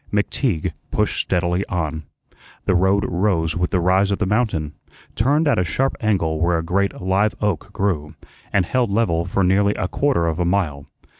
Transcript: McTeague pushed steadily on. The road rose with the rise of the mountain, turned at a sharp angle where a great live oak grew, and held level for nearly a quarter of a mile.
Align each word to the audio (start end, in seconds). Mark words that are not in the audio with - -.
McTeague 0.11 0.71
pushed 0.89 1.21
steadily 1.21 1.63
on. 1.67 2.05
The 2.65 2.73
road 2.73 3.05
rose 3.07 3.55
with 3.55 3.69
the 3.69 3.79
rise 3.79 4.09
of 4.09 4.17
the 4.17 4.25
mountain, 4.25 4.73
turned 5.15 5.47
at 5.47 5.59
a 5.59 5.63
sharp 5.63 5.95
angle 6.01 6.41
where 6.41 6.57
a 6.57 6.63
great 6.63 6.99
live 6.99 7.35
oak 7.39 7.71
grew, 7.71 8.15
and 8.51 8.65
held 8.65 8.89
level 8.89 9.25
for 9.25 9.43
nearly 9.43 9.75
a 9.75 9.87
quarter 9.87 10.25
of 10.25 10.39
a 10.39 10.43
mile. 10.45 10.87